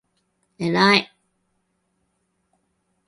[0.57, 1.11] えらい